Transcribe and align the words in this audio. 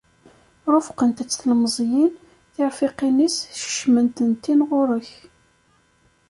Rufqent- 0.71 1.23
tt 1.27 1.37
tlemẓiyin, 1.39 2.11
tirfiqin-is, 2.53 3.35
skecmen-tent-in 3.59 4.59
ɣur-k. 4.69 5.09